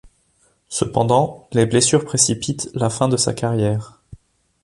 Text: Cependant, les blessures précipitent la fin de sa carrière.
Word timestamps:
Cependant, 0.67 1.47
les 1.51 1.67
blessures 1.67 2.03
précipitent 2.05 2.71
la 2.73 2.89
fin 2.89 3.07
de 3.07 3.17
sa 3.17 3.35
carrière. 3.35 4.01